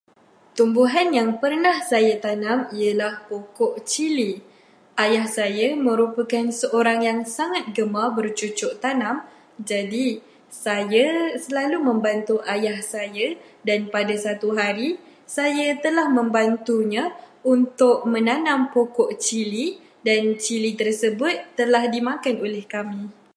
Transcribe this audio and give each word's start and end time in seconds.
Tumbuhan 0.57 1.07
yang 1.19 1.29
pernah 1.43 1.77
saya 1.91 2.13
tanam 2.25 2.59
ialah 2.81 3.13
pokok 3.29 3.73
cili. 3.91 4.31
Ayah 5.03 5.27
saya 5.37 5.67
merupakan 5.87 6.45
seorang 6.59 6.99
yang 7.09 7.19
sangat 7.37 7.63
gemar 7.77 8.07
bercucuk 8.17 8.73
tanam, 8.83 9.17
jadi 9.69 10.07
saya 10.63 11.07
selalu 11.43 11.77
membantu 11.87 12.35
ayah 12.53 12.79
saya, 12.93 13.27
dan 13.67 13.79
pada 13.93 14.13
suatu 14.23 14.49
hari, 14.59 14.89
saya 15.35 15.67
telah 15.85 16.07
membantunya 16.17 17.05
untuk 17.53 17.97
menanam 18.13 18.61
pokok 18.75 19.11
cili 19.25 19.67
dan 20.07 20.23
cili 20.43 20.71
tersebut 20.81 21.35
telah 21.59 21.83
dimakan 21.95 22.35
oleh 22.45 22.63
kami. 22.73 23.03